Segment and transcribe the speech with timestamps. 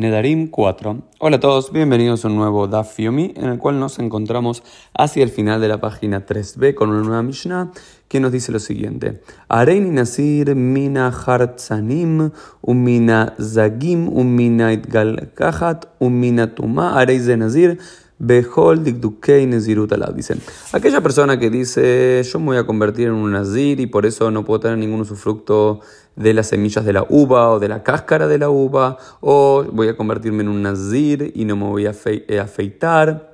[0.00, 1.02] Nedarim 4.
[1.18, 4.62] Hola a todos, bienvenidos a un nuevo Daf Yomi en el cual nos encontramos
[4.94, 7.70] hacia el final de la página 3b con una nueva Mishnah
[8.08, 12.30] que nos dice lo siguiente: Areini Nasir mina hartzanim,
[12.62, 17.78] umina zagim, umina itgal kahat, umina tuma, areize Nazir.
[18.20, 20.14] Behol dikdukei nezirut alab.
[20.14, 20.38] Dicen,
[20.72, 24.30] aquella persona que dice, yo me voy a convertir en un nazir y por eso
[24.30, 25.80] no puedo tener ningún usufructo
[26.16, 29.88] de las semillas de la uva o de la cáscara de la uva, o voy
[29.88, 33.30] a convertirme en un nazir y no me voy a eh, afeitar.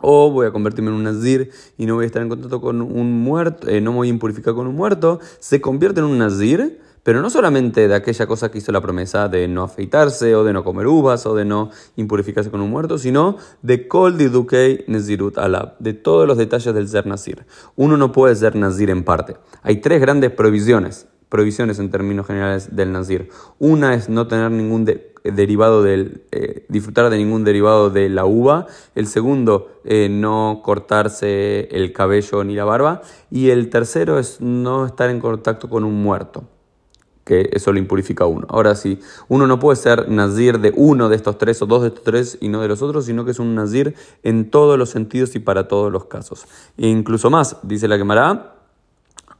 [0.00, 2.82] O voy a convertirme en un nazir y no voy a estar en contacto con
[2.82, 5.20] un muerto, eh, no me voy a impurificar con un muerto.
[5.38, 9.28] Se convierte en un nazir pero no solamente de aquella cosa que hizo la promesa
[9.28, 12.98] de no afeitarse o de no comer uvas o de no impurificarse con un muerto,
[12.98, 17.46] sino de Kol Didukei Nezirut Alab, de todos los detalles del ser Nazir.
[17.76, 19.36] Uno no puede ser Nazir en parte.
[19.62, 23.28] Hay tres grandes provisiones, provisiones en términos generales del Nazir.
[23.58, 24.84] Una es no tener ningún
[25.24, 28.66] derivado del, eh, disfrutar de ningún derivado de la uva.
[28.94, 33.02] El segundo, eh, no cortarse el cabello ni la barba.
[33.30, 36.44] Y el tercero es no estar en contacto con un muerto
[37.28, 38.46] que eso lo impurifica uno.
[38.48, 38.98] Ahora sí,
[39.28, 42.38] uno no puede ser nazir de uno de estos tres o dos de estos tres
[42.40, 45.38] y no de los otros, sino que es un nazir en todos los sentidos y
[45.38, 46.46] para todos los casos.
[46.78, 48.57] E incluso más, dice la Gemara,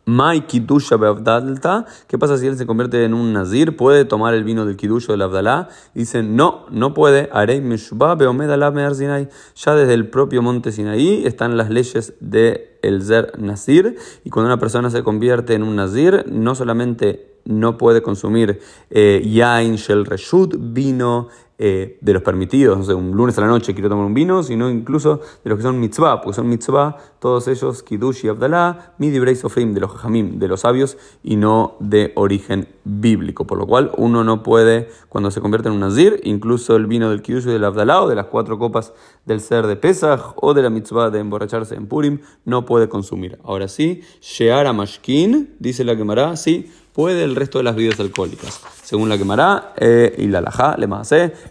[0.09, 3.77] Mai Kidusha Beavdalta, ¿qué pasa si él se convierte en un nazir?
[3.77, 5.69] ¿Puede tomar el vino del Kidusha del Abdalá?
[5.95, 7.29] Dicen, no, no puede.
[7.31, 13.99] Arei Meshubah Ya desde el propio monte Sinaí están las leyes de el Zer Nazir.
[14.25, 19.23] Y cuando una persona se convierte en un nazir, no solamente no puede consumir eh,
[19.31, 21.29] yain shel reshut, vino
[21.61, 24.45] eh, de los permitidos, no sé, un lunes a la noche quiero tomar un vino,
[24.45, 28.95] sino incluso de los que son mitzvah, porque son mitzvah, todos ellos, kiddush y abdalá,
[28.99, 33.67] midi sofrim, de los jajamim, de los sabios, y no de origen bíblico, por lo
[33.67, 37.49] cual uno no puede, cuando se convierte en un nazir, incluso el vino del kiddush
[37.49, 38.93] y del abdalá, o de las cuatro copas
[39.27, 43.37] del ser de Pesach, o de la mitzvah de emborracharse en Purim, no puede consumir.
[43.43, 48.61] Ahora sí, sheara mashkin, dice la quemará, sí, puede el resto de las bebidas alcohólicas.
[48.83, 50.89] Según la quemará eh, y la lajá, le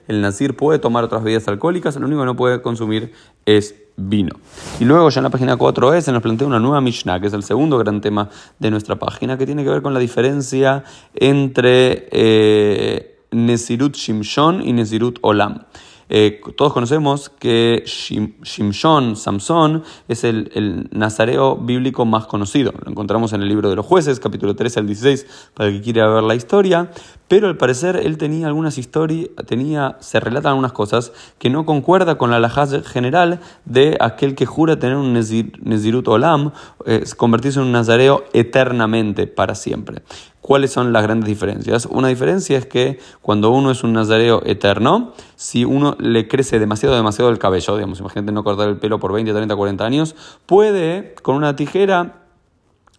[0.09, 3.13] el nazir puede tomar otras bebidas alcohólicas, lo único que no puede consumir
[3.45, 4.35] es vino.
[4.81, 7.27] Y luego ya en la página 4 e se nos plantea una nueva Mishnah, que
[7.27, 10.83] es el segundo gran tema de nuestra página, que tiene que ver con la diferencia
[11.15, 15.63] entre eh, Nesirut Shimshon y Nesirut Olam.
[16.09, 22.73] Eh, todos conocemos que Shimshon, Samson, es el, nazareo bíblico más conocido.
[22.83, 25.81] Lo encontramos en el libro de los jueces, capítulo 13 al 16, para el que
[25.83, 26.91] quiera ver la historia.
[27.27, 32.17] Pero al parecer él tenía algunas historias, tenía, se relatan algunas cosas que no concuerda
[32.17, 36.51] con la lajaz general de aquel que jura tener un Nezirut Olam,
[37.17, 40.03] convertirse en un nazareo eternamente, para siempre.
[40.41, 41.85] ¿Cuáles son las grandes diferencias?
[41.87, 46.95] Una diferencia es que cuando uno es un nazareo eterno, si uno le crece demasiado,
[46.95, 51.15] demasiado el cabello, digamos, imagínate no cortar el pelo por 20, 30, 40 años, puede
[51.21, 52.23] con una tijera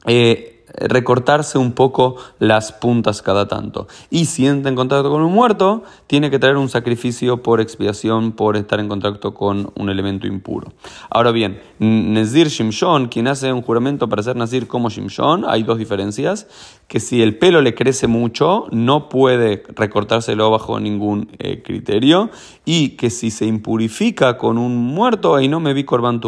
[0.04, 3.88] eh, recortarse un poco las puntas cada tanto.
[4.10, 8.32] Y si entra en contacto con un muerto, tiene que traer un sacrificio por expiación
[8.32, 10.72] por estar en contacto con un elemento impuro.
[11.10, 15.78] Ahora bien, Nezir Shimshon, quien hace un juramento para ser Nazir como Shimshon, hay dos
[15.78, 16.46] diferencias,
[16.86, 22.30] que si el pelo le crece mucho, no puede recortárselo bajo ningún eh, criterio,
[22.64, 26.20] y que si se impurifica con un muerto, y no me vi Korban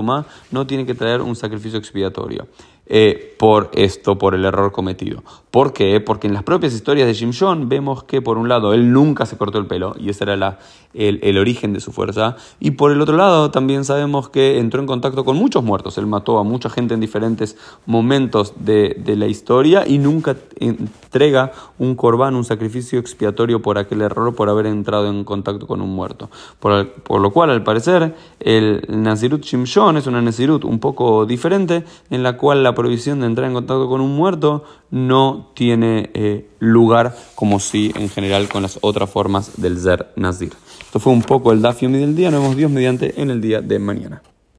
[0.51, 2.47] no tiene que traer un sacrificio expiatorio.
[2.93, 5.23] Eh, por esto, por el error cometido.
[5.53, 6.01] ¿Por qué?
[6.01, 7.31] Porque en las propias historias de Jim
[7.69, 10.59] vemos que por un lado él nunca se cortó el pelo y ese era la,
[10.93, 12.37] el, origen de su fuerza.
[12.59, 15.99] Y por el otro lado también sabemos que entró en contacto con muchos muertos.
[15.99, 17.57] Él mató a mucha gente en diferentes
[17.87, 24.03] momentos de, de la historia y nunca entrega un corbán, un sacrificio expiatorio por aquel
[24.03, 26.31] error, por haber entrado en contacto con un muerto.
[26.61, 32.23] Por, lo cual, al parecer, el Nazirut Shimshon es una Nazirut un poco diferente en
[32.23, 37.15] la cual la prohibición de entrar en contacto con un muerto no tiene eh, lugar
[37.35, 40.53] como si en general con las otras formas del Zer Nazir.
[40.81, 42.31] Esto fue un poco el Dafiomi del día.
[42.31, 44.23] Nos vemos Dios mediante en el día de mañana.